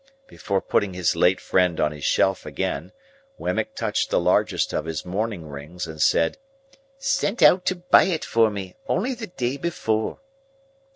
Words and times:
Before 0.25 0.61
putting 0.61 0.95
his 0.95 1.15
late 1.15 1.39
friend 1.39 1.79
on 1.79 1.91
his 1.91 2.03
shelf 2.03 2.43
again, 2.43 2.91
Wemmick 3.37 3.75
touched 3.75 4.09
the 4.09 4.19
largest 4.19 4.73
of 4.73 4.85
his 4.85 5.05
mourning 5.05 5.47
rings 5.47 5.85
and 5.85 6.01
said, 6.01 6.39
"Sent 6.97 7.43
out 7.43 7.65
to 7.67 7.75
buy 7.75 8.05
it 8.05 8.25
for 8.25 8.49
me, 8.49 8.73
only 8.89 9.13
the 9.13 9.27
day 9.27 9.57
before." 9.57 10.17